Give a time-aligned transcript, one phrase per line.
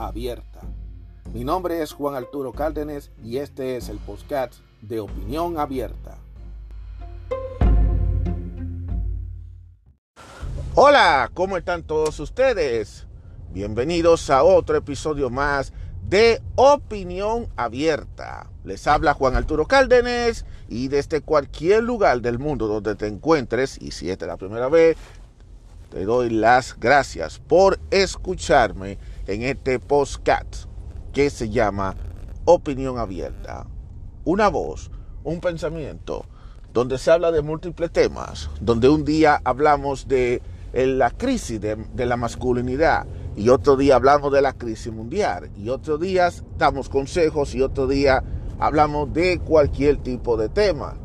[0.00, 0.60] abierta.
[1.32, 6.16] Mi nombre es Juan Arturo Cárdenas y este es el podcast de Opinión Abierta.
[10.74, 13.06] Hola, ¿cómo están todos ustedes?
[13.52, 15.72] Bienvenidos a otro episodio más
[16.08, 18.48] de Opinión Abierta.
[18.64, 23.90] Les habla Juan Arturo Cárdenas y desde cualquier lugar del mundo donde te encuentres, y
[23.90, 24.96] si esta es la primera vez,
[25.90, 28.98] te doy las gracias por escucharme
[29.30, 30.64] en este podcast
[31.12, 31.94] que se llama
[32.46, 33.64] Opinión Abierta.
[34.24, 34.90] Una voz,
[35.22, 36.24] un pensamiento,
[36.72, 40.42] donde se habla de múltiples temas, donde un día hablamos de
[40.72, 45.48] eh, la crisis de, de la masculinidad y otro día hablamos de la crisis mundial
[45.56, 48.24] y otro día damos consejos y otro día
[48.58, 50.96] hablamos de cualquier tipo de tema.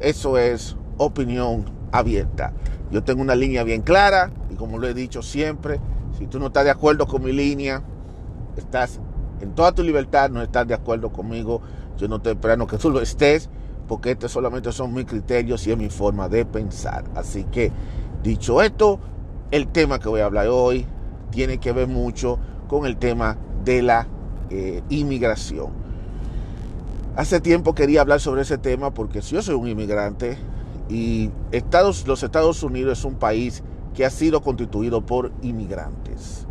[0.00, 2.54] Eso es opinión abierta.
[2.90, 5.80] Yo tengo una línea bien clara y como lo he dicho siempre,
[6.22, 7.82] si tú no estás de acuerdo con mi línea,
[8.56, 9.00] estás
[9.40, 11.60] en toda tu libertad, no estás de acuerdo conmigo,
[11.98, 13.50] yo no estoy esperando que tú lo estés,
[13.88, 17.02] porque estos solamente son mis criterios y es mi forma de pensar.
[17.16, 17.72] Así que,
[18.22, 19.00] dicho esto,
[19.50, 20.86] el tema que voy a hablar hoy
[21.32, 24.06] tiene que ver mucho con el tema de la
[24.50, 25.70] eh, inmigración.
[27.16, 30.38] Hace tiempo quería hablar sobre ese tema porque yo soy un inmigrante
[30.88, 33.64] y Estados, los Estados Unidos es un país
[33.94, 36.46] que ha sido constituido por inmigrantes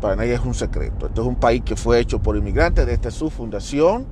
[0.00, 1.06] para nadie es un secreto.
[1.06, 4.06] Esto es un país que fue hecho por inmigrantes desde su fundación.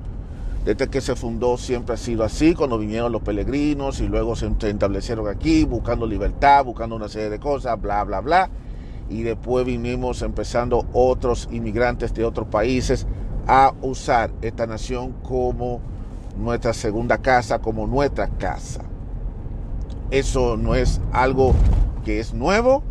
[0.63, 4.51] Desde que se fundó siempre ha sido así, cuando vinieron los peregrinos y luego se
[4.61, 8.49] establecieron aquí buscando libertad, buscando una serie de cosas, bla, bla, bla.
[9.09, 13.07] Y después vinimos empezando otros inmigrantes de otros países
[13.47, 15.79] a usar esta nación como
[16.37, 18.83] nuestra segunda casa, como nuestra casa.
[20.11, 21.55] Eso no es algo
[22.03, 22.83] que es nuevo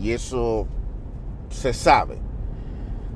[0.00, 0.66] y eso
[1.50, 2.18] se sabe.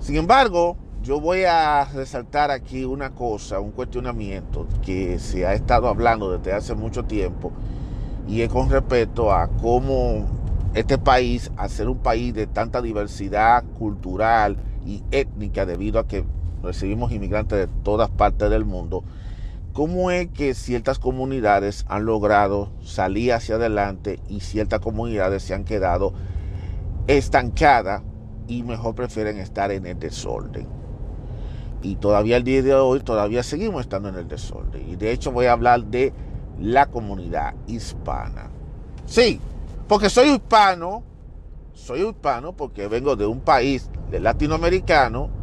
[0.00, 5.88] Sin embargo, yo voy a resaltar aquí una cosa, un cuestionamiento que se ha estado
[5.88, 7.53] hablando desde hace mucho tiempo
[8.28, 10.26] y es con respecto a cómo
[10.75, 16.25] este país, al ser un país de tanta diversidad cultural y étnica debido a que
[16.62, 19.03] recibimos inmigrantes de todas partes del mundo,
[19.78, 25.62] cómo es que ciertas comunidades han logrado salir hacia adelante y ciertas comunidades se han
[25.62, 26.14] quedado
[27.06, 28.02] estancadas
[28.48, 30.66] y mejor prefieren estar en el desorden.
[31.80, 34.82] Y todavía el día de hoy todavía seguimos estando en el desorden.
[34.88, 36.12] Y de hecho voy a hablar de
[36.58, 38.50] la comunidad hispana.
[39.06, 39.40] Sí,
[39.86, 41.04] porque soy hispano,
[41.72, 45.38] soy hispano porque vengo de un país latinoamericano.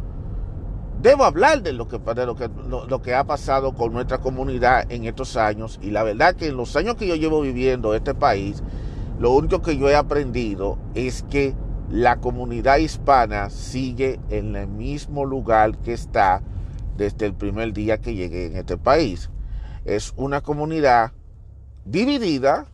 [1.06, 5.78] Debo hablar de lo que, ha pasado con nuestra comunidad en estos años.
[5.80, 8.60] Y la verdad que en los años que yo llevo viviendo en este país,
[9.20, 11.54] lo único que yo he aprendido es que
[11.88, 16.42] la comunidad hispana sigue en el mismo lugar que está
[16.96, 19.30] desde el primer día que llegué en este país.
[19.84, 21.12] Es una comunidad
[21.84, 22.66] dividida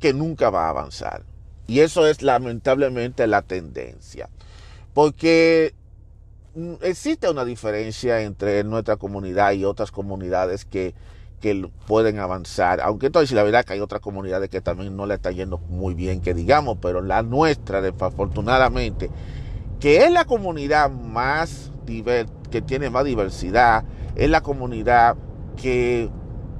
[0.00, 1.22] que nunca va a avanzar.
[1.68, 4.30] Y eso es lamentablemente la tendencia.
[4.94, 5.76] Porque
[6.82, 10.94] existe una diferencia entre nuestra comunidad y otras comunidades que
[11.40, 12.80] que pueden avanzar.
[12.80, 15.94] Aunque entonces la verdad que hay otras comunidades que también no le está yendo muy
[15.94, 19.10] bien, que digamos, pero la nuestra, afortunadamente,
[19.80, 21.70] que es la comunidad más
[22.50, 23.84] que tiene más diversidad,
[24.16, 25.16] es la comunidad
[25.56, 26.10] que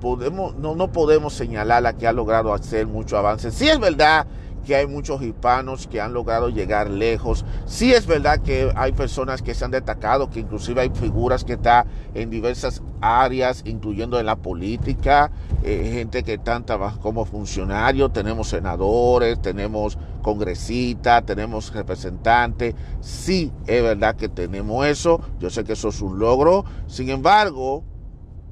[0.01, 3.51] podemos, no, no podemos señalar la que ha logrado hacer mucho avance.
[3.51, 4.27] Sí es verdad
[4.67, 7.45] que hay muchos hispanos que han logrado llegar lejos.
[7.67, 11.53] Sí es verdad que hay personas que se han destacado, que inclusive hay figuras que
[11.55, 15.31] están en diversas áreas, incluyendo en la política,
[15.63, 16.65] eh, gente que están
[17.01, 22.75] como funcionarios, tenemos senadores, tenemos congresistas, tenemos representantes.
[23.01, 26.65] Sí es verdad que tenemos eso, yo sé que eso es un logro.
[26.89, 27.85] Sin embargo,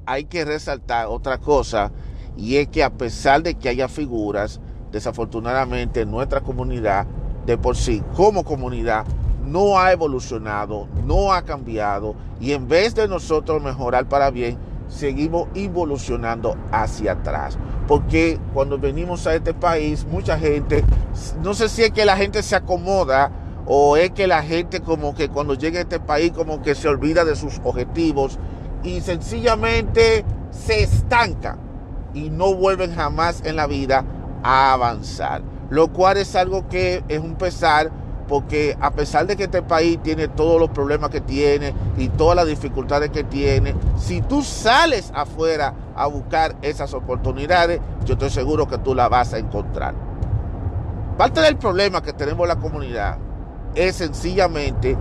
[0.05, 1.91] hay que resaltar otra cosa
[2.37, 4.61] y es que a pesar de que haya figuras,
[4.91, 7.05] desafortunadamente nuestra comunidad
[7.45, 9.05] de por sí como comunidad
[9.45, 15.47] no ha evolucionado, no ha cambiado y en vez de nosotros mejorar para bien, seguimos
[15.55, 17.57] evolucionando hacia atrás.
[17.87, 20.83] Porque cuando venimos a este país, mucha gente,
[21.43, 23.31] no sé si es que la gente se acomoda
[23.67, 26.87] o es que la gente como que cuando llega a este país como que se
[26.87, 28.39] olvida de sus objetivos
[28.83, 31.57] y sencillamente se estanca
[32.13, 34.05] y no vuelven jamás en la vida
[34.45, 35.41] a avanzar.
[35.71, 37.89] Lo cual es algo que es un pesar
[38.27, 42.35] porque a pesar de que este país tiene todos los problemas que tiene y todas
[42.35, 48.67] las dificultades que tiene, si tú sales afuera a buscar esas oportunidades, yo estoy seguro
[48.67, 49.95] que tú las vas a encontrar.
[51.17, 53.17] Parte del problema que tenemos la comunidad
[53.73, 54.95] es sencillamente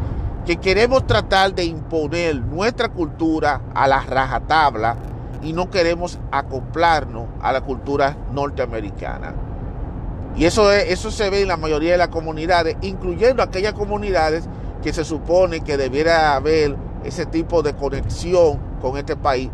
[0.46, 4.96] que queremos tratar de imponer nuestra cultura a la rajatabla
[5.44, 9.34] y no queremos acoplarnos a la cultura norteamericana.
[10.36, 14.48] Y eso, eso se ve en la mayoría de las comunidades, incluyendo aquellas comunidades
[14.82, 19.50] que se supone que debiera haber ese tipo de conexión con este país,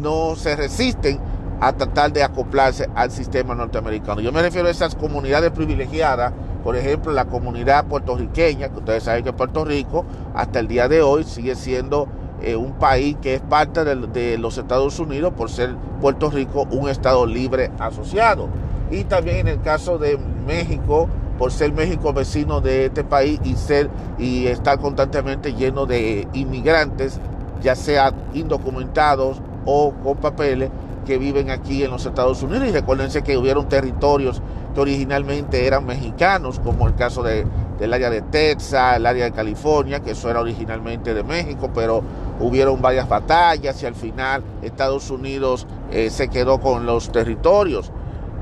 [0.00, 1.18] no se resisten
[1.60, 4.20] a tratar de acoplarse al sistema norteamericano.
[4.20, 6.32] Yo me refiero a esas comunidades privilegiadas,
[6.62, 10.04] por ejemplo, la comunidad puertorriqueña, que ustedes saben que Puerto Rico
[10.34, 12.08] hasta el día de hoy sigue siendo
[12.42, 16.88] eh, un país que es parte de, los Estados Unidos por ser Puerto Rico un
[16.88, 18.48] estado libre asociado
[18.90, 21.08] y también en el caso de México,
[21.38, 27.20] por ser México vecino de este país y ser y estar constantemente lleno de inmigrantes,
[27.62, 30.70] ya sea indocumentados o con papeles
[31.06, 32.68] que viven aquí en los Estados Unidos.
[32.68, 34.42] Y recuérdense que hubieron territorios
[34.74, 37.46] que originalmente eran mexicanos, como el caso de,
[37.78, 42.02] del área de Texas, el área de California, que eso era originalmente de México, pero
[42.40, 47.92] hubieron varias batallas y al final Estados Unidos eh, se quedó con los territorios.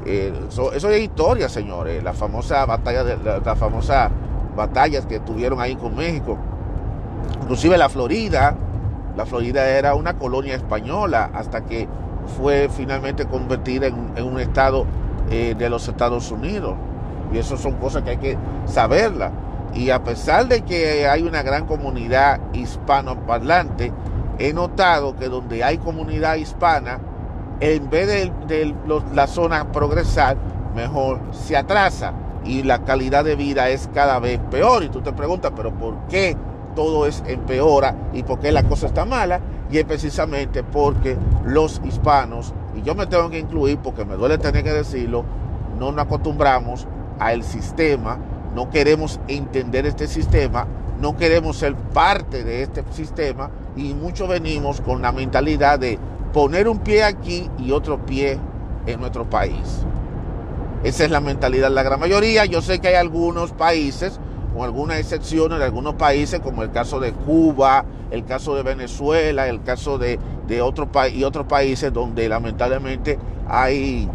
[0.04, 2.02] Eh, eso, es historia, señores.
[2.02, 4.10] La famosa batalla de la, famosa
[4.54, 6.38] batallas que tuvieron ahí con México.
[7.42, 8.56] Inclusive la Florida,
[9.16, 11.88] la Florida era una colonia española hasta que
[12.36, 14.86] fue finalmente convertida en, un estado
[15.30, 16.74] eh, de los Estados Unidos.
[17.32, 19.32] Y eso son cosas que hay que saberla.
[19.76, 23.92] Y a pesar de que hay una gran comunidad hispanoparlante,
[24.38, 26.98] he notado que donde hay comunidad hispana,
[27.60, 28.74] en vez de,
[29.12, 30.38] la zona progresar,
[30.74, 32.14] mejor se atrasa
[32.44, 34.82] y la calidad de vida es cada vez peor.
[34.82, 36.36] Y tú te preguntas, pero ¿por qué
[36.74, 39.40] todo es empeora y por qué la cosa está mala?
[39.70, 44.38] Y es precisamente porque los hispanos, y yo me tengo que incluir porque me duele
[44.38, 45.24] tener que decirlo,
[45.78, 46.86] no nos acostumbramos
[47.18, 48.18] al sistema,
[48.56, 50.66] no queremos entender este sistema,
[50.98, 55.98] no queremos ser parte de este sistema y muchos venimos con la mentalidad de
[56.32, 58.38] poner un pie aquí y otro pie
[58.86, 59.84] en nuestro país.
[60.84, 62.46] Esa es la mentalidad de la gran mayoría.
[62.46, 64.18] Yo sé que hay algunos países,
[64.54, 69.48] con algunas excepciones de algunos países, como el caso de Cuba, el caso de Venezuela,
[69.48, 70.18] el caso de,
[70.48, 74.08] de otros y otros países donde lamentablemente hay,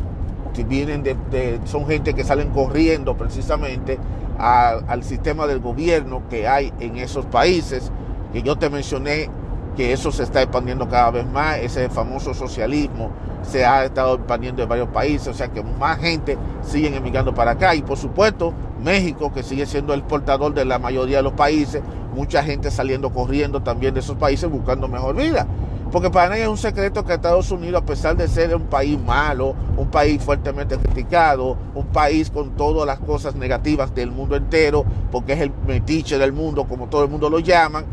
[0.67, 3.99] vienen de, son gente que salen corriendo precisamente
[4.41, 7.91] al sistema del gobierno que hay en esos países,
[8.33, 9.29] que yo te mencioné
[9.75, 13.11] que eso se está expandiendo cada vez más, ese famoso socialismo
[13.41, 17.51] se ha estado expandiendo en varios países, o sea que más gente sigue emigrando para
[17.51, 18.53] acá y por supuesto
[18.83, 21.81] México que sigue siendo el portador de la mayoría de los países,
[22.13, 25.47] mucha gente saliendo corriendo también de esos países buscando mejor vida.
[25.91, 28.97] Porque para nadie es un secreto que Estados Unidos, a pesar de ser un país
[28.97, 34.85] malo, un país fuertemente criticado, un país con todas las cosas negativas del mundo entero,
[35.11, 37.83] porque es el metiche del mundo, como todo el mundo lo llaman,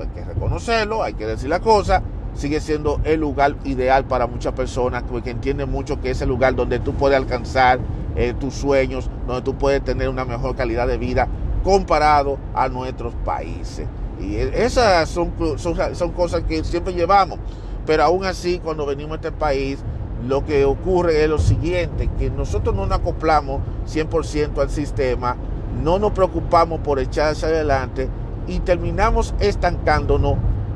[0.00, 2.02] hay que reconocerlo, hay que decir la cosa,
[2.34, 6.54] sigue siendo el lugar ideal para muchas personas que entienden mucho que es el lugar
[6.54, 7.80] donde tú puedes alcanzar
[8.14, 11.26] eh, tus sueños, donde tú puedes tener una mejor calidad de vida
[11.64, 13.86] comparado a nuestros países.
[14.20, 17.38] Y e, esas son, son, cosas que siempre llevamos.
[17.86, 19.78] Pero aún así, cuando venimos a este país,
[20.26, 25.36] lo que ocurre es lo siguiente, que nosotros no nos acoplamos 100% al sistema,
[25.82, 28.08] no nos preocupamos por echarse adelante
[28.46, 30.34] y terminamos estancándonos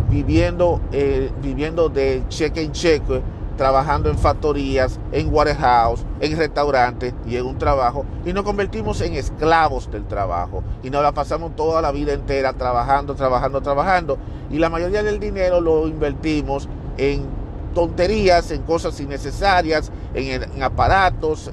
[0.09, 3.21] viviendo, eh, viviendo de cheque en cheque,
[3.57, 9.15] trabajando en factorías, en warehouse, en restaurantes y en un trabajo y nos convertimos en
[9.15, 14.19] esclavos del trabajo y nos la pasamos toda la vida entera trabajando, trabajando, trabajando
[14.51, 17.45] y la mayoría del dinero lo invertimos en
[17.75, 21.51] tonterías, en cosas innecesarias, en, aparatos,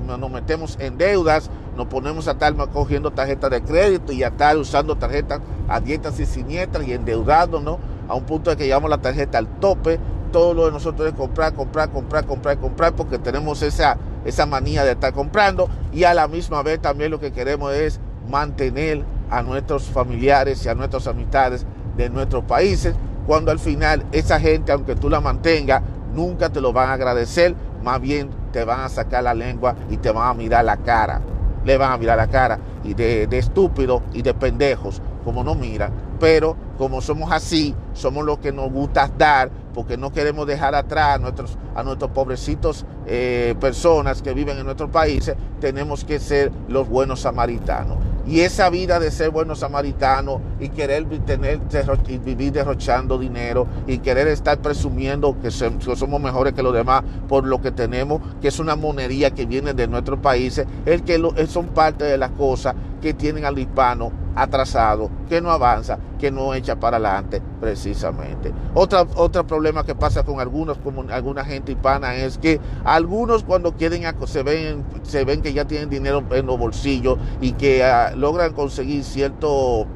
[0.00, 4.56] nos metemos en deudas, nos ponemos a estar cogiendo tarjetas de crédito y a estar
[4.56, 8.98] usando tarjetas a dietas y siniestras y endeudándonos a un punto de que llevamos la
[8.98, 9.98] tarjeta al tope.
[10.36, 14.84] Todo lo de nosotros es comprar, comprar, comprar, comprar, comprar, porque tenemos esa, esa manía
[14.84, 19.40] de estar comprando y a la misma vez también lo que queremos es mantener a
[19.40, 21.64] nuestros familiares y a nuestras amistades
[21.96, 22.94] de nuestros países,
[23.26, 25.80] cuando al final esa gente, aunque tú la mantengas,
[26.12, 29.96] nunca te lo van a agradecer, más bien te van a sacar la lengua y
[29.96, 31.22] te van a mirar la cara.
[31.64, 35.54] le van a mirar la cara y de, de estúpidos y de pendejos, como no
[35.54, 35.92] miran.
[36.20, 41.16] Pero como somos así, somos los que nos gusta dar, porque no queremos dejar atrás
[41.16, 46.52] a nuestros, a nuestros pobrecitos eh, personas que viven en nuestros países, tenemos que ser
[46.68, 47.98] los buenos samaritanos.
[48.26, 51.60] Y esa vida de ser buenos samaritanos y querer tener,
[52.24, 57.60] vivir derrochando dinero y querer estar presumiendo que somos mejores que los demás por lo
[57.60, 62.04] que tenemos, que es una monería que viene de nuestros países, es que son parte
[62.04, 66.98] de las cosas que tienen al hispano atrasado, que no avanza, que no echa para
[66.98, 68.52] adelante precisamente.
[68.74, 73.72] Otra, otro problema que pasa con algunos, como alguna gente hispana, es que algunos cuando
[73.72, 78.12] quieren se ven, se ven que ya tienen dinero en los bolsillos y que ah,
[78.14, 79.86] logran conseguir cierto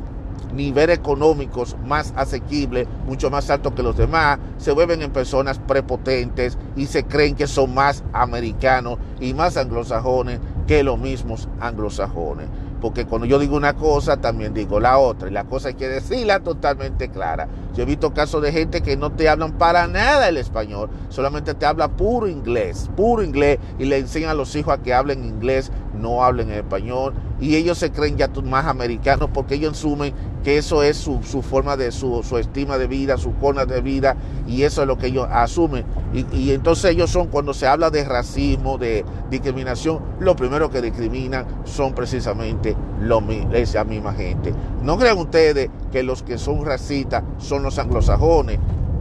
[0.55, 6.59] nivel económicos más asequible, mucho más alto que los demás, se vuelven en personas prepotentes
[6.77, 12.49] y se creen que son más americanos y más anglosajones que los mismos anglosajones
[12.81, 15.89] porque cuando yo digo una cosa, también digo la otra, y la cosa hay que
[15.89, 17.49] decirla totalmente clara.
[17.75, 21.55] Yo he visto casos de gente que no te hablan para nada el español, solamente
[21.55, 25.25] te habla puro inglés, puro inglés, y le enseñan a los hijos a que hablen
[25.25, 30.59] inglés, no hablen español, y ellos se creen ya más americanos porque ellos asumen que
[30.59, 34.17] eso es su, forma de su, estima de vida, su forma de vida,
[34.47, 35.85] y eso es lo que ellos asumen.
[36.13, 41.47] Y, entonces ellos son, cuando se habla de racismo, de discriminación, lo primero que discriminan
[41.65, 44.55] son precisamente lo, esa misma gente.
[44.83, 48.59] No crean ustedes que los que son racistas son los anglosajones.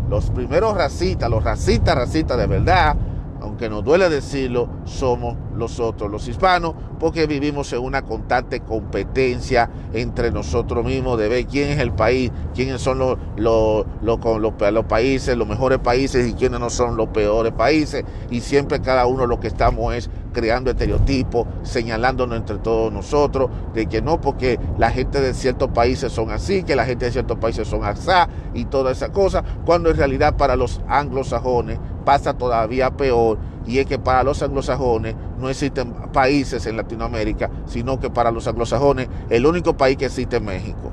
[0.09, 2.97] Los primeros racistas, los racistas, racistas de verdad,
[3.41, 9.69] aunque nos duele decirlo, somos los otros, los hispanos, porque vivimos en una constante competencia
[9.93, 14.85] entre nosotros mismos de ver quién es el país, quiénes son los, los, los, los,
[14.85, 18.03] países, los mejores países y quiénes no son los peores países.
[18.29, 23.87] Y siempre cada uno lo que estamos es creando estereotipos, señalándonos entre todos nosotros, de
[23.87, 27.37] que no, porque la gente de ciertos países son así, que la gente de ciertos
[27.39, 32.91] países son asá y toda esa cosa, cuando en realidad para los anglosajones pasa todavía
[32.91, 38.31] peor y es que para los anglosajones no existen países en Latinoamérica, sino que para
[38.31, 40.91] los anglosajones el único país que existe es México.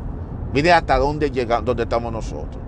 [0.52, 2.62] Mire hasta dónde llega, dónde estamos nosotros.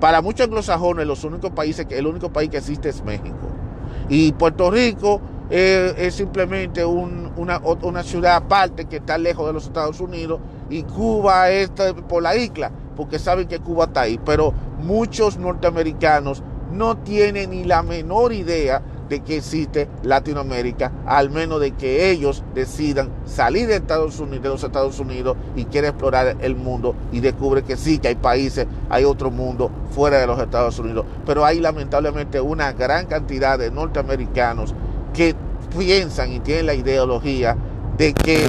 [0.00, 3.48] Para muchos anglosajones los únicos países que el único país que existe es México.
[4.08, 9.64] Y Puerto Rico eh, es simplemente una, una ciudad aparte que está lejos de los
[9.64, 14.18] Estados Unidos y Cuba está por la isla, porque saben que Cuba está ahí.
[14.24, 16.42] Pero muchos norteamericanos
[16.74, 22.42] no tienen ni la menor idea de que existe Latinoamérica, al menos de que ellos
[22.54, 27.20] decidan salir de, Estados Unidos, de los Estados Unidos y quieren explorar el mundo y
[27.20, 31.04] descubre que sí, que hay países, hay otro mundo fuera de los Estados Unidos.
[31.26, 34.74] Pero hay lamentablemente una gran cantidad de norteamericanos
[35.12, 35.34] que
[35.76, 37.56] piensan y tienen la ideología
[37.96, 38.46] de que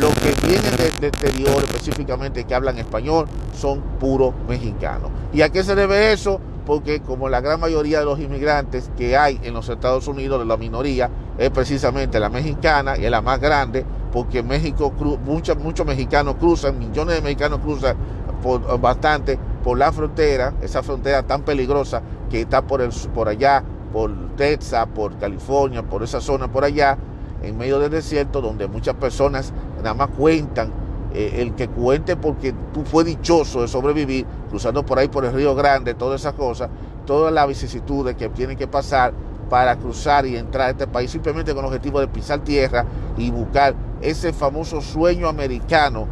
[0.00, 5.10] los que vienen del exterior, específicamente que hablan español, son puros mexicanos.
[5.32, 6.40] ¿Y a qué se debe eso?
[6.66, 10.44] Porque como la gran mayoría de los inmigrantes que hay en los Estados Unidos, de
[10.44, 11.08] la minoría,
[11.38, 14.92] es precisamente la mexicana y es la más grande, porque México,
[15.24, 17.96] muchos, muchos mexicanos cruzan, millones de mexicanos cruzan
[18.42, 23.62] por, bastante por la frontera, esa frontera tan peligrosa que está por, el, por allá,
[23.92, 26.98] por Texas, por California, por esa zona por allá,
[27.42, 32.54] en medio del desierto, donde muchas personas nada más cuentan eh, el que cuente porque
[32.72, 36.68] tú fue dichoso de sobrevivir, cruzando por ahí por el Río Grande, todas esas cosas,
[37.06, 39.12] todas las vicisitudes que tienen que pasar
[39.48, 42.84] para cruzar y entrar a este país simplemente con el objetivo de pisar tierra
[43.16, 46.06] y buscar ese famoso sueño americano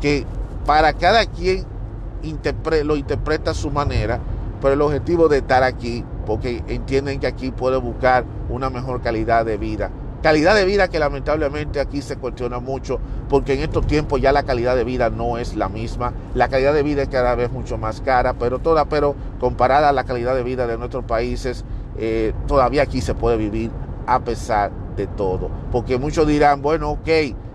[0.00, 0.24] que
[0.64, 1.64] para cada quien
[2.84, 4.20] lo interpreta a su manera,
[4.60, 9.44] pero el objetivo de estar aquí, porque entienden que aquí puede buscar una mejor calidad
[9.44, 9.90] de vida
[10.22, 14.42] Calidad de vida que lamentablemente aquí se cuestiona mucho porque en estos tiempos ya la
[14.44, 16.12] calidad de vida no es la misma.
[16.34, 19.92] La calidad de vida es cada vez mucho más cara, pero toda, pero comparada a
[19.92, 21.64] la calidad de vida de nuestros países,
[21.98, 23.70] eh, todavía aquí se puede vivir
[24.06, 25.50] a pesar de todo.
[25.70, 27.08] Porque muchos dirán, bueno, ok,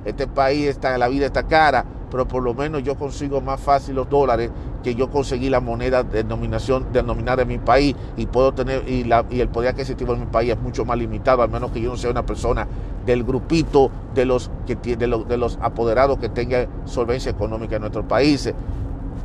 [0.06, 3.96] este país está, la vida está cara, pero por lo menos yo consigo más fácil
[3.96, 4.52] los dólares
[4.84, 9.10] que yo conseguí la moneda de denominación denominar en mi país y puedo tener y,
[9.40, 11.98] el poder adquisitivo en mi país es mucho más limitado, al menos que yo no
[11.98, 12.68] sea una persona
[13.06, 17.82] del grupito de los que de los, de los apoderados que tenga solvencia económica en
[17.82, 18.54] nuestros países.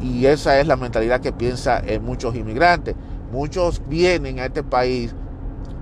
[0.00, 2.94] Y esa es la mentalidad que piensa en muchos inmigrantes.
[3.32, 5.14] Muchos vienen a este país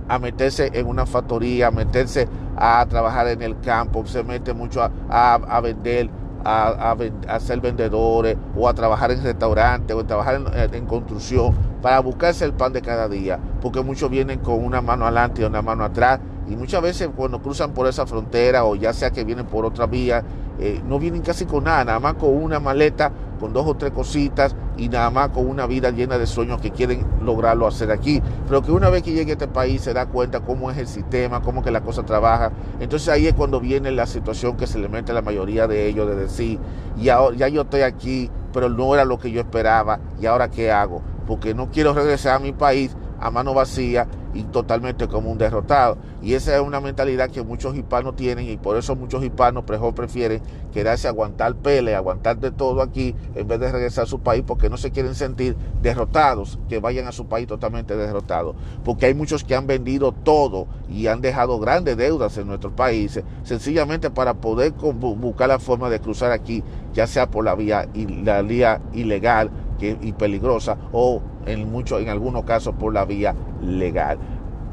[0.07, 4.81] a meterse en una factoría, a meterse a trabajar en el campo, se mete mucho
[4.81, 6.09] a, a vender
[6.45, 10.41] a, ser vendedores o a trabajar en restaurantes o a trabajar
[10.73, 15.05] en, construcción para buscarse el pan de cada día, porque muchos vienen con una mano
[15.05, 18.93] adelante y una mano atrás Y muchas veces cuando cruzan por esa frontera o ya
[18.93, 20.23] sea que vienen por otra vía,
[20.59, 23.91] eh, no vienen casi con nada, nada más con una maleta, con dos o tres
[23.91, 28.21] cositas y nada más con una vida llena de sueños que quieren lograrlo hacer aquí.
[28.47, 30.87] Pero que una vez que llegue a este país se da cuenta cómo es el
[30.87, 32.51] sistema, cómo que la cosa trabaja.
[32.79, 35.87] Entonces ahí es cuando viene la situación que se le mete a la mayoría de
[35.87, 36.59] ellos de decir,
[36.97, 40.71] ya, ya yo estoy aquí, pero no era lo que yo esperaba y ahora qué
[40.71, 41.01] hago.
[41.27, 45.97] Porque no quiero regresar a mi país a mano vacía y totalmente como un derrotado.
[46.21, 50.41] Y esa es una mentalidad que muchos hispanos tienen y por eso muchos hispanos prefieren
[50.73, 54.43] quedarse a aguantar pele, aguantar de todo aquí en vez de regresar a su país
[54.45, 58.55] porque no se quieren sentir derrotados, que vayan a su país totalmente derrotados.
[58.83, 63.23] Porque hay muchos que han vendido todo y han dejado grandes deudas en nuestros países,
[63.43, 67.87] sencillamente para poder buscar la forma de cruzar aquí, ya sea por la vía,
[68.23, 74.17] la vía ilegal y peligrosa o en, muchos, en algunos casos por la vía legal.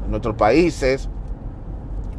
[0.05, 1.09] En nuestros países,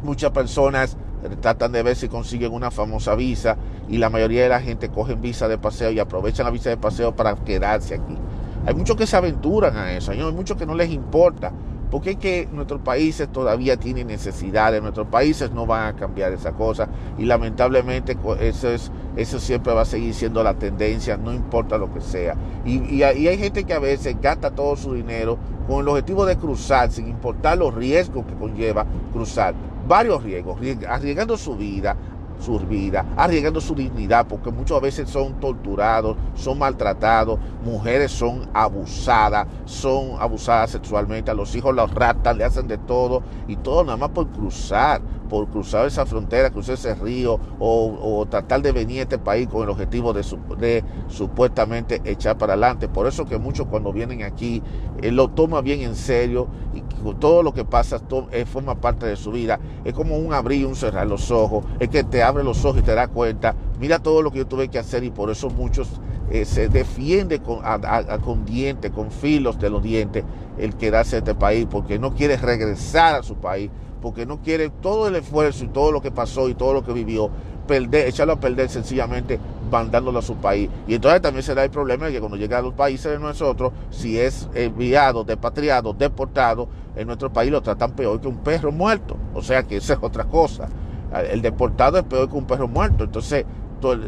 [0.03, 0.97] muchas personas
[1.41, 3.57] tratan de ver si consiguen una famosa visa
[3.89, 6.77] y la mayoría de la gente cogen visa de paseo y aprovechan la visa de
[6.77, 8.17] paseo para quedarse aquí.
[8.65, 11.51] Hay muchos que se aventuran a eso, hay muchos que no les importa
[11.91, 16.51] porque es que nuestros países todavía tienen necesidades, nuestros países no van a cambiar esa
[16.53, 16.87] cosa
[17.17, 21.93] y lamentablemente eso, es, eso siempre va a seguir siendo la tendencia, no importa lo
[21.93, 22.35] que sea.
[22.65, 25.37] Y, y, hay gente que a veces gasta todo su dinero
[25.67, 29.53] con el objetivo de cruzar sin importar los riesgos que conlleva cruzar.
[29.87, 31.95] Varios riesgos, arriesgando su vida,
[32.39, 39.47] su vida, arriesgando su dignidad, porque muchas veces son torturados, son maltratados, mujeres son abusadas,
[39.65, 43.97] son abusadas sexualmente, a los hijos los ratan, le hacen de todo, y todo nada
[43.97, 49.03] más por cruzar, por cruzar esa frontera, cruzar ese río, o, tratar de venir a
[49.03, 52.87] este país con el objetivo de, supuestamente echar para adelante.
[52.87, 54.61] Por eso que muchos cuando vienen aquí
[55.01, 56.81] eh, lo toman bien en serio, y
[57.19, 58.01] todo lo que pasa
[58.31, 59.59] eh, forma parte de su vida.
[59.83, 62.79] Es como un abrir y un cerrar los ojos, es que te abre los ojos
[62.79, 65.49] y te da cuenta, mira todo lo que yo tuve que hacer y por eso
[65.49, 65.89] muchos
[66.29, 70.23] eh, se defienden con, dientes, con filos de los dientes
[70.57, 73.69] el quedarse en este país porque no quiere regresar a su país,
[74.01, 76.93] porque no quiere todo el esfuerzo y todo lo que pasó y todo lo que
[76.93, 77.29] vivió,
[77.67, 79.39] perder, echarlo a perder sencillamente
[79.71, 80.69] mandándolo a su país.
[80.87, 83.19] Y entonces también se da el problema de que cuando llega a los países de
[83.19, 88.71] nosotros, si es enviado, depatriado, deportado, en nuestro país lo tratan peor que un perro
[88.71, 89.17] muerto.
[89.33, 90.69] O sea que esa es otra cosa.
[91.13, 93.03] El deportado es peor que un perro muerto.
[93.03, 93.45] Entonces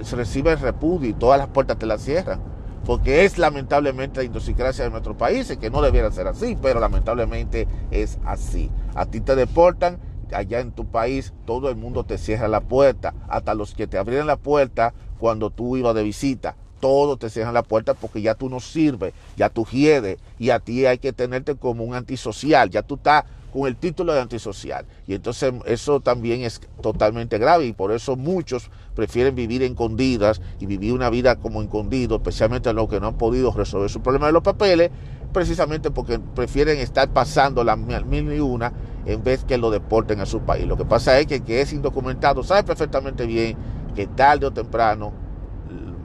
[0.04, 2.40] se recibe el repudio y todas las puertas te las cierran.
[2.86, 7.68] Porque es lamentablemente la idiosincrasia de nuestro país, que no debiera ser así, pero lamentablemente
[7.92, 8.72] es así.
[8.96, 10.00] A ti te deportan,
[10.34, 13.98] allá en tu país todo el mundo te cierra la puerta, hasta los que te
[13.98, 16.56] abrieron la puerta cuando tú ibas de visita.
[16.80, 20.60] Todos te cierran la puerta porque ya tú no sirves, ya tú hiedes y a
[20.60, 24.86] ti hay que tenerte como un antisocial, ya tú estás con el título de antisocial.
[25.08, 30.66] Y entonces eso también es totalmente grave y por eso muchos prefieren vivir escondidas y
[30.66, 34.34] vivir una vida como escondido, especialmente los que no han podido resolver su problema de
[34.34, 34.92] los papeles,
[35.34, 38.74] precisamente porque prefieren estar pasando las mil y una
[39.06, 40.66] en vez que lo deporten a su país.
[40.68, 43.56] Lo que pasa es que el que es indocumentado sabe perfectamente bien
[43.96, 45.14] que tarde o temprano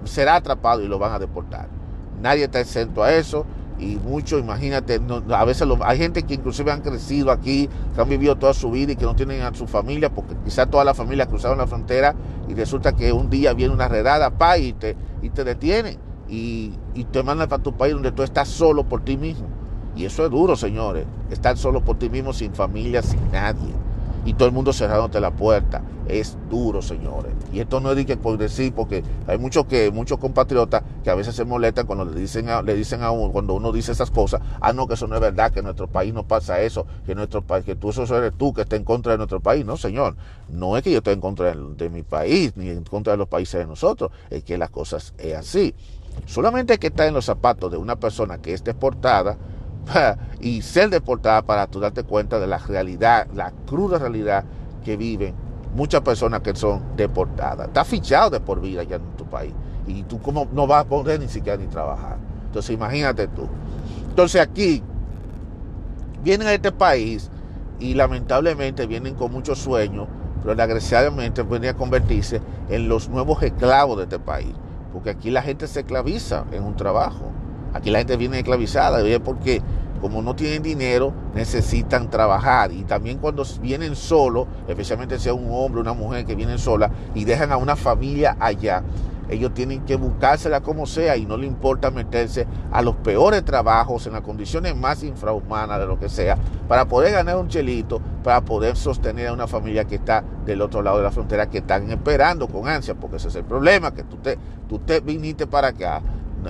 [0.04, 1.68] será atrapado y lo van a deportar.
[2.20, 3.44] Nadie está exento a eso
[3.78, 8.36] y mucho, imagínate, a veces hay gente que inclusive han crecido aquí, que han vivido
[8.36, 11.26] toda su vida y que no tienen a su familia, porque quizás toda la familia
[11.26, 12.14] cruzaron la frontera
[12.48, 17.22] y resulta que un día viene una redada, pa, y te, y te y te
[17.22, 19.46] mandan para tu país donde tú estás solo por ti mismo.
[19.96, 23.91] Y eso es duro, señores, estar solo por ti mismo, sin familia, sin nadie
[24.24, 25.82] y todo el mundo cerrándote la puerta.
[26.08, 27.32] Es duro, señores.
[27.52, 31.10] Y esto no es de que por decir, porque hay muchos que, muchos compatriotas que
[31.10, 33.92] a veces se molestan cuando le dicen a, le dicen a uno, cuando uno dice
[33.92, 36.60] esas cosas, ah, no, que eso no es verdad, que en nuestro país no pasa
[36.60, 39.40] eso, que nuestro país, que tú eso eres tú que está en contra de nuestro
[39.40, 39.64] país.
[39.64, 40.16] No, señor.
[40.48, 43.28] No es que yo esté en contra de, mi país, ni en contra de los
[43.28, 45.74] países de nosotros, es que las cosas es así.
[46.26, 49.38] Solamente que estar en los zapatos de una persona que es deportada,
[50.40, 54.44] y ser deportada para tú darte cuenta de la realidad, la cruda realidad
[54.84, 55.34] que viven
[55.74, 57.68] muchas personas que son deportadas.
[57.68, 59.52] Está fichado de por vida ya en tu país.
[59.86, 62.16] Y tú como no vas a poder ni siquiera ni trabajar.
[62.46, 63.48] Entonces imagínate tú.
[64.08, 64.82] Entonces aquí
[66.22, 67.30] vienen a este país
[67.80, 70.06] y lamentablemente vienen con muchos sueños,
[70.42, 74.54] pero desgraciadamente vienen a convertirse en los nuevos esclavos de este país.
[74.92, 77.32] Porque aquí la gente se esclaviza en un trabajo.
[77.74, 79.62] Aquí la gente viene esclavizada, porque
[80.00, 82.72] como no tienen dinero, necesitan trabajar.
[82.72, 87.24] Y también cuando vienen solos, especialmente sea un hombre una mujer que vienen sola y
[87.24, 88.82] dejan a una familia allá,
[89.32, 94.06] ellos tienen que buscársela como sea y no le importa meterse a los peores trabajos
[94.06, 96.36] en las condiciones más infrahumanas de lo que sea
[96.68, 100.82] para poder ganar un chelito, para poder sostener a una familia que está del otro
[100.82, 104.02] lado de la frontera, que están esperando con ansia, porque ese es el problema, que
[104.02, 104.36] tú te,
[104.68, 106.02] tú te viniste para acá,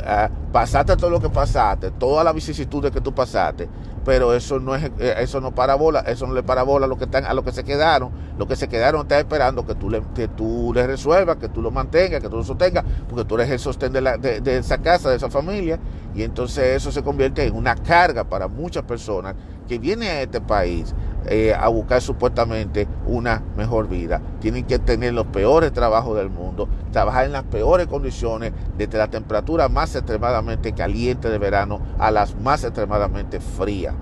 [0.05, 3.69] ah, pasaste todo lo que pasaste, todas las vicisitudes que tú pasaste,
[4.05, 6.89] pero eso no es eh, eso no para bola, eso no le para bola a
[6.89, 9.75] lo que están a lo que se quedaron, lo que se quedaron está esperando que
[9.75, 13.25] tú le que tú les resuelvas, que tú lo mantengas, que tú lo sostengas, porque
[13.25, 15.79] tú eres el sostén de, esa casa, de esa familia,
[16.15, 19.35] y entonces eso se convierte en una carga para muchas personas
[19.69, 20.95] que vienen a este país
[21.27, 24.21] eh, a buscar supuestamente una mejor vida.
[24.41, 29.09] Tienen que tener los peores trabajos del mundo, trabajar en las peores condiciones, desde la
[29.09, 33.95] temperatura más extremadamente caliente de verano a las más extremadamente frías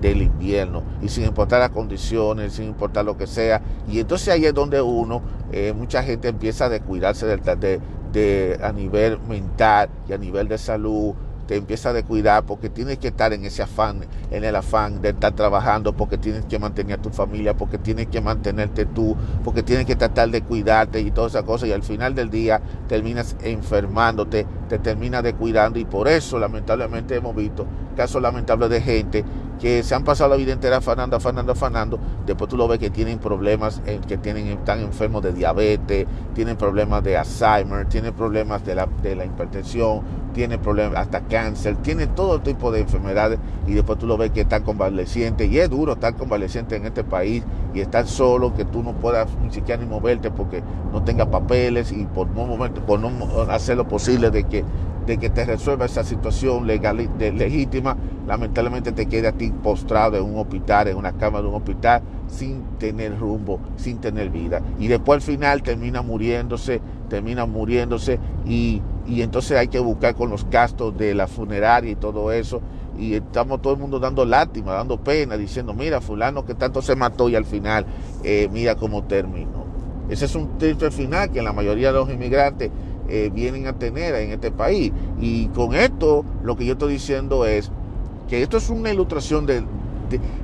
[0.00, 3.62] del invierno y sin importar las condiciones, sin importar lo que sea.
[3.88, 7.80] Y entonces ahí es donde uno, eh, mucha gente empieza a descuidarse de,
[8.12, 11.14] de, a nivel mental y a nivel de salud
[11.46, 15.10] te empieza a descuidar porque tienes que estar en ese afán, en el afán de
[15.10, 19.62] estar trabajando, porque tienes que mantener a tu familia, porque tienes que mantenerte tú, porque
[19.62, 21.68] tienes que tratar de cuidarte y todas esas cosas.
[21.68, 25.78] Y al final del día terminas enfermándote, te terminas descuidando.
[25.78, 29.24] Y por eso lamentablemente hemos visto casos lamentables de gente
[29.60, 32.90] que se han pasado la vida entera afanando, afanando, afanando, después tú lo ves que
[32.90, 38.74] tienen problemas, que tienen, están enfermos de diabetes, tienen problemas de Alzheimer, tienen problemas de
[38.74, 40.02] la, de la hipertensión,
[40.36, 44.42] tienen problemas hasta cáncer, tienen todo tipo de enfermedades y después tú lo ves que
[44.42, 48.82] están convalecientes y es duro estar convaleciente en este país y estar solo, que tú
[48.82, 53.00] no puedas ni siquiera ni moverte porque no tengas papeles y por no, momento, por
[53.00, 53.10] no
[53.50, 54.62] hacer lo posible de que
[55.06, 57.96] de que te resuelva esa situación legal, legítima,
[58.26, 62.02] lamentablemente te quede a ti postrado en un hospital, en una cama de un hospital,
[62.26, 64.60] sin tener rumbo, sin tener vida.
[64.80, 70.30] Y después al final termina muriéndose, termina muriéndose y, y entonces hay que buscar con
[70.30, 72.60] los gastos de la funeraria y todo eso.
[72.98, 76.96] Y estamos todo el mundo dando lástima, dando pena, diciendo, mira, fulano que tanto se
[76.96, 77.86] mató y al final
[78.24, 79.64] eh, mira cómo terminó.
[80.08, 82.70] Ese es un triste final que la mayoría de los inmigrantes
[83.08, 84.92] eh, vienen a tener en este país.
[85.20, 87.70] Y con esto lo que yo estoy diciendo es
[88.28, 89.62] que esto es una ilustración de,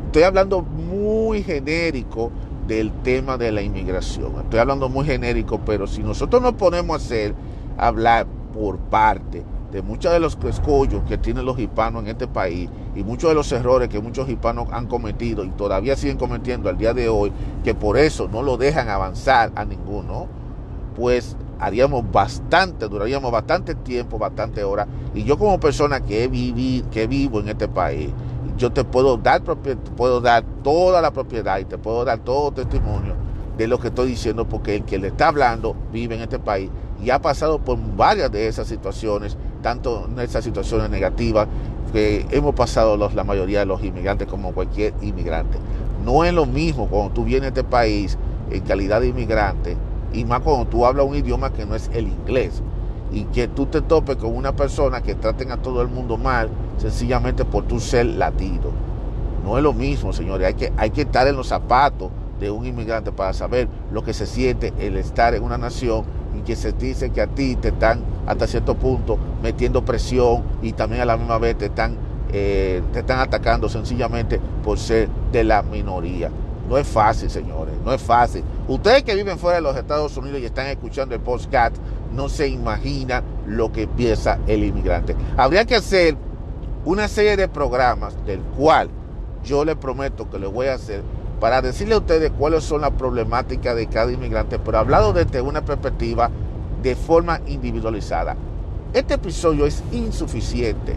[0.06, 2.30] estoy hablando muy genérico
[2.68, 4.34] del tema de la inmigración.
[4.42, 7.34] Estoy hablando muy genérico, pero si nosotros nos ponemos a hacer,
[7.76, 12.68] hablar por parte de muchos de los escollos que tienen los hispanos en este país
[12.94, 16.76] y muchos de los errores que muchos hispanos han cometido y todavía siguen cometiendo al
[16.76, 17.32] día de hoy,
[17.64, 20.26] que por eso no lo dejan avanzar a ninguno,
[20.94, 24.88] pues haríamos bastante, duraríamos bastante tiempo, bastante horas.
[25.14, 28.10] Y yo como persona que, he vivido, que vivo en este país,
[28.58, 33.14] yo te puedo dar, puedo dar toda la propiedad y te puedo dar todo testimonio
[33.56, 36.70] de lo que estoy diciendo, porque el que le está hablando vive en este país
[37.02, 41.48] y ha pasado por varias de esas situaciones, tanto en esas situaciones negativas
[41.92, 45.58] que hemos pasado los, la mayoría de los inmigrantes como cualquier inmigrante.
[46.04, 48.16] No es lo mismo cuando tú vienes a este país
[48.50, 49.76] en calidad de inmigrante
[50.12, 52.62] y más cuando tú hablas un idioma que no es el inglés
[53.12, 56.48] y que tú te topes con una persona que traten a todo el mundo mal
[56.78, 58.70] sencillamente por tu ser latido.
[59.44, 62.64] No es lo mismo, señores, hay que, hay que estar en los zapatos de un
[62.64, 66.04] inmigrante para saber lo que se siente el estar en una nación
[66.36, 70.72] y que se dice que a ti te están hasta cierto punto metiendo presión y
[70.72, 71.96] también a la misma vez te están,
[72.32, 76.30] eh, te están atacando sencillamente por ser de la minoría.
[76.68, 78.44] No es fácil, señores, no es fácil.
[78.68, 81.76] Ustedes que viven fuera de los Estados Unidos y están escuchando el podcast,
[82.14, 85.16] no se imaginan lo que piensa el inmigrante.
[85.36, 86.16] Habría que hacer
[86.84, 88.88] una serie de programas del cual
[89.44, 91.02] yo les prometo que les voy a hacer
[91.42, 95.64] para decirle a ustedes cuáles son las problemáticas de cada inmigrante, pero hablado desde una
[95.64, 96.30] perspectiva
[96.80, 98.36] de forma individualizada.
[98.92, 100.94] Este episodio es insuficiente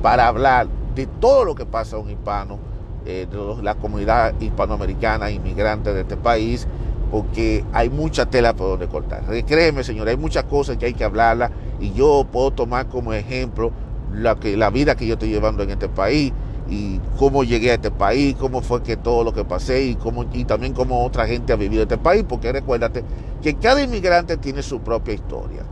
[0.00, 2.60] para hablar de todo lo que pasa a un hispano
[3.04, 6.64] eh, de la comunidad hispanoamericana, inmigrante de este país,
[7.10, 9.24] porque hay mucha tela por donde cortar.
[9.44, 13.72] Créeme, señor, hay muchas cosas que hay que hablarla y yo puedo tomar como ejemplo
[14.12, 16.32] la, que, la vida que yo estoy llevando en este país
[16.68, 20.24] y cómo llegué a este país, cómo fue que todo lo que pasé y, cómo,
[20.32, 23.04] y también cómo otra gente ha vivido este país, porque recuérdate
[23.42, 25.62] que cada inmigrante tiene su propia historia.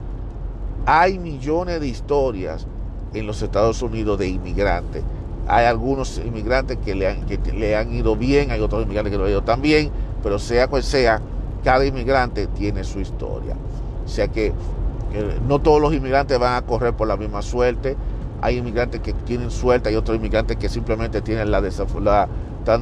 [0.87, 2.67] Hay millones de historias
[3.15, 5.03] en los Estados Unidos de inmigrantes
[5.51, 9.19] hay algunos inmigrantes que le, han, que le han ido bien, hay otros inmigrantes que
[9.19, 9.91] no han ido tan bien,
[10.23, 11.21] pero sea cual sea,
[11.65, 13.57] cada inmigrante tiene su historia.
[14.05, 14.53] O sea que,
[15.49, 17.97] no todos los inmigrantes van a correr por la misma suerte.
[18.41, 22.29] Hay inmigrantes que tienen suerte, hay otros inmigrantes que simplemente tienen la, desafortunada,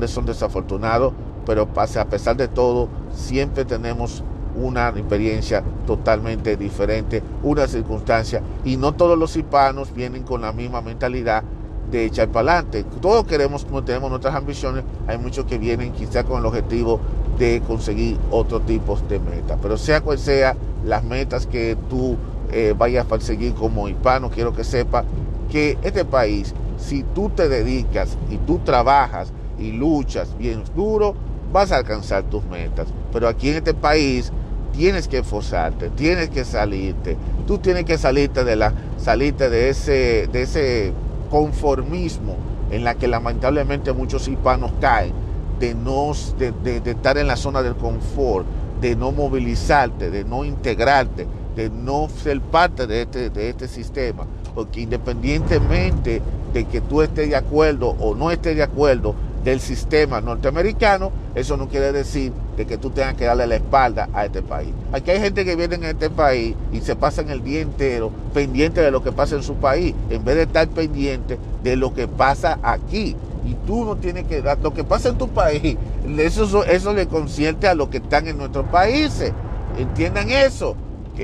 [0.07, 1.13] son desafortunados,
[1.47, 4.23] pero a pesar de todo, siempre tenemos
[4.55, 10.81] una experiencia totalmente diferente, una circunstancia, y no todos los hispanos vienen con la misma
[10.81, 11.43] mentalidad
[11.91, 12.85] de echar para adelante.
[13.01, 17.01] Todos queremos, como tenemos nuestras ambiciones, hay muchos que vienen quizá con el objetivo
[17.39, 19.59] de conseguir otro tipo de metas.
[19.63, 22.17] Pero sea cual sea las metas que tú
[22.51, 25.05] eh, vayas a perseguir como hispano, quiero que sepa
[25.51, 31.15] que este país, si tú te dedicas y tú trabajas y luchas bien duro,
[31.53, 32.89] vas a alcanzar tus metas.
[33.13, 34.33] Pero aquí en este país
[34.73, 40.29] tienes que esforzarte, tienes que salirte, tú tienes que salirte de la, salirte de ese,
[40.31, 40.93] de ese
[41.31, 42.37] conformismo
[42.71, 45.13] en la que lamentablemente muchos hispanos caen,
[45.59, 48.47] de no de, estar en la zona del confort,
[48.81, 51.27] de no movilizarte, de no integrarte,
[51.59, 54.25] de no ser parte de este, de este sistema.
[54.55, 60.21] Porque independientemente de que tú estés de acuerdo o no estés de acuerdo del sistema
[60.21, 64.41] norteamericano, eso no quiere decir de que tú tengas que darle la espalda a este
[64.41, 64.71] país.
[64.93, 68.81] Aquí hay gente que viene en este país y se pasan el día entero pendiente
[68.81, 72.07] de lo que pasa en su país, en vez de estar pendiente de lo que
[72.07, 73.17] pasa aquí.
[73.45, 75.77] Y tú no tienes que dar lo que pasa en tu país,
[76.19, 79.33] eso, eso le concierte a los que están en nuestros países.
[79.77, 80.77] Entiendan eso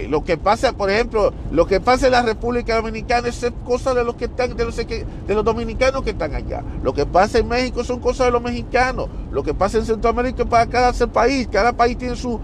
[0.08, 4.02] lo que pasa, por ejemplo, lo que pasa en la República Dominicana es cosa de
[4.02, 6.64] los que están, de los, dominicanos que están allá.
[6.82, 9.08] Lo que pasa en México son cosas de los mexicanos.
[9.30, 11.48] Lo que pasa en Centroamérica es para cada país.
[11.50, 12.40] Cada país tiene su,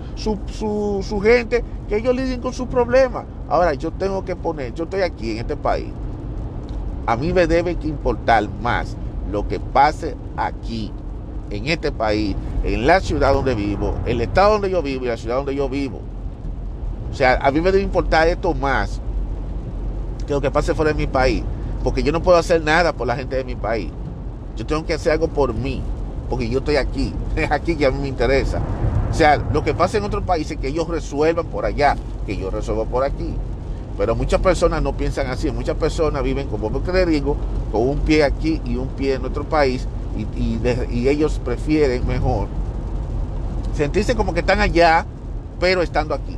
[1.22, 3.24] gente que ellos lidien con sus problemas.
[3.48, 5.88] Ahora, yo tengo que poner, yo estoy aquí en este país.
[7.06, 8.96] A mí me debe importar más
[9.30, 10.92] lo que pase aquí,
[11.50, 15.16] en este país, en la ciudad donde vivo, el estado donde yo vivo y la
[15.16, 16.00] ciudad donde yo vivo
[17.10, 19.00] o sea, a mí me debe importar esto más
[20.26, 21.42] que lo que pase fuera de mi país.
[21.82, 23.90] Porque yo no puedo hacer nada por la gente de mi país.
[24.56, 25.82] Yo tengo que hacer algo por mí.
[26.28, 27.12] Porque yo estoy aquí.
[27.36, 28.60] Es aquí que a mí me interesa.
[29.10, 31.96] O sea, lo que pasa en otros países, que ellos resuelvan por allá,
[32.26, 33.34] que yo resuelva por aquí.
[33.98, 35.50] Pero muchas personas no piensan así.
[35.50, 37.36] Muchas personas viven, como le digo,
[37.72, 39.86] con un pie aquí y un pie en nuestro país.
[40.16, 40.58] Y,
[40.92, 42.48] y ellos prefieren mejor
[43.74, 45.06] sentirse como que están allá,
[45.58, 46.36] pero estando aquí.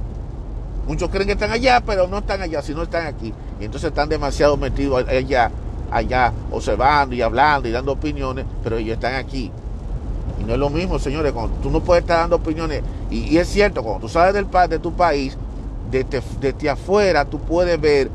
[0.86, 3.32] Muchos creen que están allá, pero no están allá, sino están aquí.
[3.60, 5.50] Y entonces están demasiado metidos allá,
[5.90, 9.50] allá, observando y hablando y dando opiniones, pero ellos están aquí.
[10.40, 12.82] Y no es lo mismo, señores, cuando tú no puedes estar dando opiniones.
[13.10, 15.36] Y, es cierto, cuando tú sales del, de tu país,
[15.90, 18.10] desde, desde afuera, tú puedes ver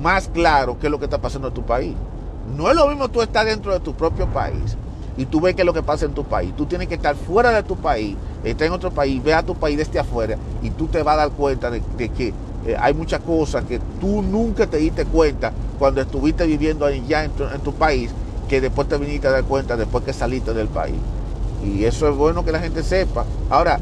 [0.00, 1.94] más claro qué es lo que está pasando en tu país.
[2.56, 4.76] No es lo mismo tú estar dentro de tu propio país
[5.16, 6.52] y tú ves qué es lo que pasa en tu país.
[6.56, 9.54] Tú tienes que estar fuera de tu país, estar en otro país, ve a tu
[9.54, 12.34] país desde afuera y tú te vas a dar cuenta de, que
[12.66, 17.30] eh, hay muchas cosas que tú nunca te diste cuenta cuando estuviste viviendo allá en
[17.32, 18.10] tu, en tu país,
[18.48, 20.96] que después te viniste a dar cuenta después que saliste del país.
[21.64, 23.24] Y eso es bueno que la gente sepa.
[23.50, 23.80] Ahora,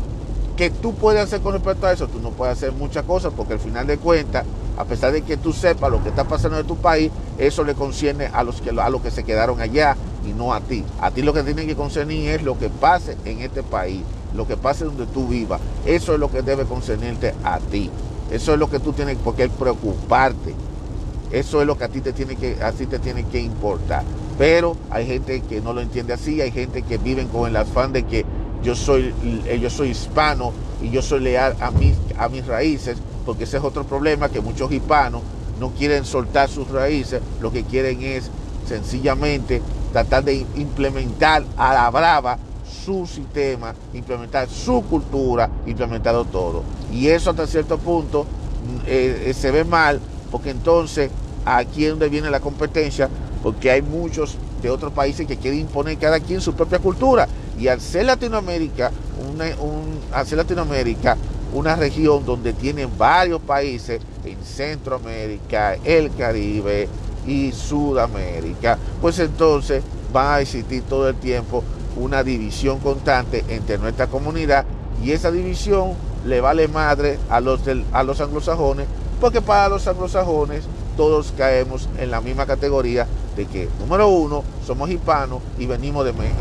[0.56, 2.06] ¿qué tú puedes hacer con respecto a eso?
[2.08, 4.44] Tú no puedes hacer muchas cosas porque al final de cuentas,
[4.76, 7.74] a pesar de que tú sepas lo que está pasando en tu país, eso le
[7.74, 10.84] concierne a los que, a los que se quedaron allá y no a ti.
[11.00, 14.02] A ti lo que tiene que concernir es lo que pase en este país,
[14.34, 15.60] lo que pase donde tú vivas.
[15.86, 17.90] Eso es lo que debe concernirte a ti.
[18.30, 20.54] Eso es lo que tú tienes que preocuparte.
[21.30, 24.02] Eso es lo que a ti te tiene que, te tiene que importar.
[24.38, 27.92] Pero hay gente que no lo entiende así, hay gente que vive con el afán
[27.92, 28.24] de que
[28.62, 29.14] yo soy,
[29.60, 31.70] yo soy hispano y yo soy leal a
[32.18, 35.22] a mis raíces, porque ese es otro problema que muchos hispanos
[35.60, 38.30] no quieren soltar sus raíces, lo que quieren es
[38.66, 42.38] sencillamente tratar de implementar a la brava
[42.84, 46.62] su sistema, implementar su cultura, implementarlo todo.
[46.92, 51.10] Y eso hasta cierto punto mm, eh, eh, se ve mal, porque entonces
[51.44, 53.08] aquí es donde viene la competencia,
[53.42, 57.28] porque hay muchos de otros países que quieren imponer cada quien su propia cultura.
[57.58, 58.90] Y al ser Latinoamérica,
[59.32, 59.46] una,
[60.12, 61.16] al ser Latinoamérica
[61.54, 66.88] una región donde tienen varios países en Centroamérica, el Caribe,
[67.26, 69.82] y Sudamérica, pues entonces
[70.14, 71.64] va a existir todo el tiempo
[71.96, 74.64] una división constante entre nuestra comunidad
[75.02, 75.92] y esa división
[76.26, 77.60] le vale madre a los,
[77.92, 78.86] a los anglosajones,
[79.20, 80.64] porque para los anglosajones
[80.96, 86.12] todos caemos en la misma categoría de que, número uno, somos hispanos y venimos de
[86.12, 86.38] México.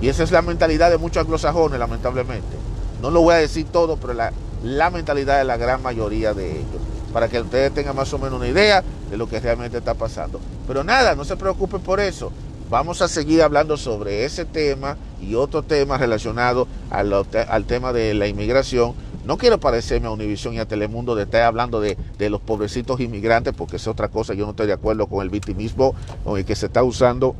[0.00, 2.56] Y esa es la mentalidad de muchos anglosajones, lamentablemente.
[3.00, 6.80] No lo voy a decir todo, pero la, mentalidad de la gran mayoría de ellos
[7.12, 10.40] para que ustedes tengan más o menos una idea de lo que realmente está pasando.
[10.66, 12.30] Pero nada, no se preocupen por eso.
[12.68, 18.28] Vamos a seguir hablando sobre ese tema y otro tema relacionado al, tema de la
[18.28, 18.94] inmigración.
[19.24, 23.00] No quiero parecerme a Univisión y a Telemundo de estar hablando de, de, los pobrecitos
[23.00, 24.34] inmigrantes, porque es otra cosa.
[24.34, 27.34] Yo no estoy de acuerdo con el victimismo con el que se está usando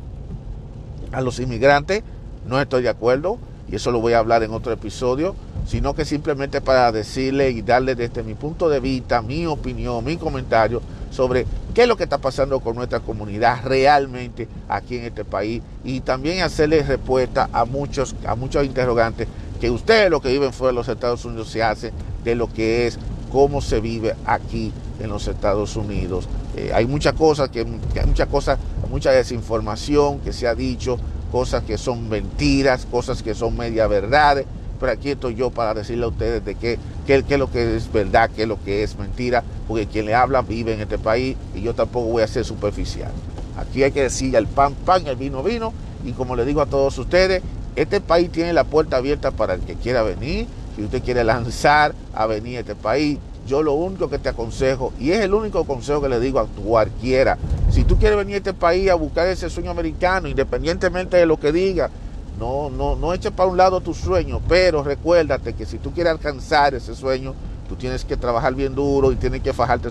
[1.13, 2.03] a los inmigrantes.
[2.45, 3.37] No estoy de acuerdo
[3.71, 5.33] y eso lo voy a hablar en otro episodio.
[5.65, 10.17] Sino que simplemente para decirle y darle desde mi punto de vista, mi opinión, mi
[10.17, 15.25] comentario sobre qué es lo que está pasando con nuestra comunidad realmente aquí en este
[15.25, 19.27] país y también hacerle respuesta a muchos, a muchos interrogantes
[19.59, 21.93] que ustedes los que viven fuera de los Estados Unidos se hacen
[22.23, 22.97] de lo que es
[23.31, 26.27] cómo se vive aquí en los Estados Unidos.
[26.55, 30.97] Eh, hay muchas cosas, que, hay muchas cosas, mucha desinformación que se ha dicho,
[31.31, 34.45] cosas que son mentiras, cosas que son media verdades,
[34.81, 37.91] pero aquí estoy yo para decirle a ustedes de qué, qué, es lo que es
[37.93, 41.37] verdad, qué es lo que es mentira, porque quien le habla vive en este país
[41.53, 43.11] y yo tampoco voy a ser superficial.
[43.55, 45.71] Aquí hay que decir el pan, pan, el vino, vino,
[46.03, 47.43] y como le digo a todos ustedes,
[47.75, 51.93] este país tiene la puerta abierta para el que quiera venir, si usted quiere lanzar
[52.15, 55.63] a venir a este país, yo lo único que te aconsejo, y es el único
[55.65, 57.37] consejo que le digo a cualquiera,
[57.69, 61.39] si tú quieres venir a este país a buscar ese sueño americano, independientemente de lo
[61.39, 61.91] que diga,
[62.41, 66.11] no, no, no eches para un lado tu sueño, pero recuérdate que si tú quieres
[66.11, 67.35] alcanzar ese sueño,
[67.69, 69.89] tú tienes que trabajar bien duro y tienes que fajarte,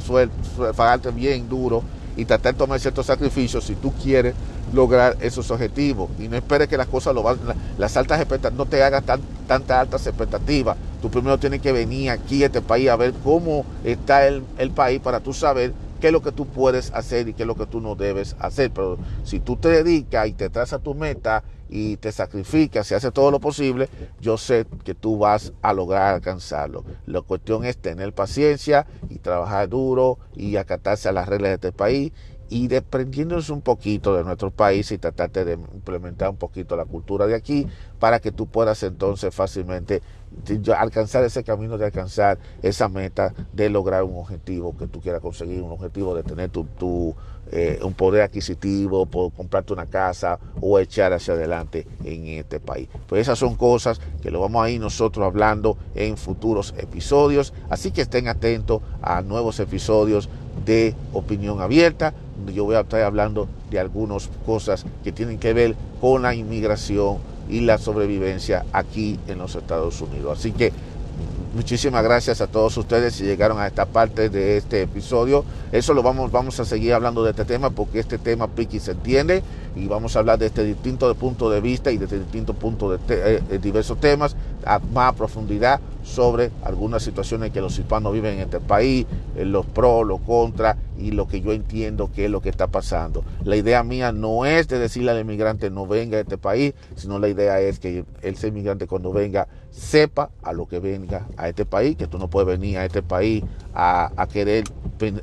[0.75, 1.85] fajarte bien duro
[2.17, 4.35] y tratar de tomar ciertos sacrificios si tú quieres
[4.73, 6.11] lograr esos objetivos.
[6.19, 7.39] Y no esperes que las cosas lo van,
[7.79, 10.77] las altas expectativas, no te hagas tan, tantas altas expectativas.
[11.01, 14.73] Tú primero tienes que venir aquí a este país a ver cómo está el, el
[14.73, 17.55] país para tú saber qué es lo que tú puedes hacer y qué es lo
[17.55, 18.73] que tú no debes hacer.
[18.73, 23.13] Pero si tú te dedicas y te trazas tu meta y te sacrificas y haces
[23.13, 23.89] todo lo posible,
[24.21, 26.85] yo sé que tú vas a lograr alcanzarlo.
[27.07, 31.73] La cuestión es tener paciencia y trabajar duro y acatarse a las reglas de este
[31.73, 32.13] país
[32.51, 37.29] y desprendiéndose un poquito de nuestro país y tratarte de implementar un poquito la cultura
[37.29, 37.69] de aquí
[38.01, 40.03] para que tú puedas entonces fácilmente
[40.77, 45.63] alcanzar ese camino de alcanzar esa meta de lograr un objetivo que tú quieras conseguir,
[45.63, 47.15] un objetivo de tener tu,
[47.53, 52.89] eh, un poder adquisitivo, por comprarte una casa o echar hacia adelante en este país.
[53.07, 57.91] Pues esas son cosas que lo vamos a ir nosotros hablando en futuros episodios, así
[57.91, 60.29] que estén atentos a nuevos episodios
[60.65, 62.15] de opinión abierta
[62.55, 67.19] yo voy a estar hablando de algunas cosas que tienen que ver con la inmigración
[67.49, 70.39] y la sobrevivencia aquí en los Estados Unidos.
[70.39, 70.73] Así que
[71.55, 75.45] muchísimas gracias a todos ustedes si llegaron a esta parte de este episodio.
[75.73, 78.93] Eso lo vamos, vamos a seguir hablando de este tema porque este tema piqui se
[78.93, 79.43] entiende
[79.77, 82.91] y vamos a hablar de este distinto punto de vista y de este distinto punto
[82.91, 88.41] de eh, diversos temas a más profundidad sobre algunas situaciones que los hispanos viven en
[88.41, 92.41] este país, eh, los pros, los contras y lo que yo entiendo que es lo
[92.41, 93.25] que está pasando.
[93.45, 97.19] La idea mía no es de decirle al inmigrante no venga a este país, sino
[97.19, 101.65] la idea es que ese inmigrante cuando venga sepa a lo que venga a este
[101.65, 103.45] país, que tú no puedes venir a este país
[103.75, 104.65] a, a querer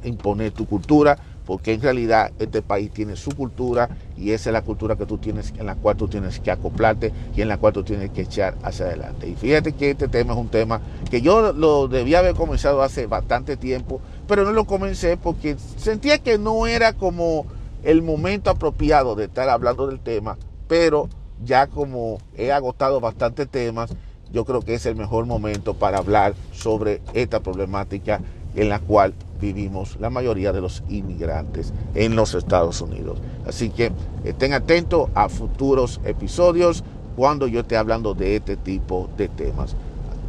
[0.04, 1.18] imponer tu cultura,
[1.48, 5.18] porque en realidad este país tiene su cultura y esa es la cultura que tú
[5.18, 8.24] tienes, en la cual tú tienes que acoplarte y en la cual tú tienes que
[8.24, 9.30] echar hacia adelante.
[9.30, 13.08] Y fíjate que este tema es un tema que yo lo debía haber comenzado hace
[13.08, 17.46] bastante tiempo, pero no lo comencé porque sentía que no era como
[17.82, 21.08] el momento apropiado de estar hablando del tema, pero
[21.46, 23.92] ya como he agotado bastantes temas,
[24.34, 28.20] yo creo que es el mejor momento para hablar sobre esta problemática
[28.58, 33.20] en la cual vivimos la mayoría de los inmigrantes en los Estados Unidos.
[33.46, 33.92] Así que
[34.24, 36.84] estén atentos a futuros episodios
[37.16, 39.76] cuando yo esté hablando de este tipo de temas.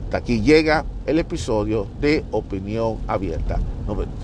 [0.05, 3.59] Hasta aquí llega el episodio de Opinión Abierta.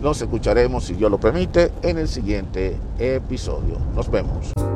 [0.00, 3.78] Nos, escucharemos, si Dios lo permite, en el siguiente episodio.
[3.94, 4.73] Nos vemos.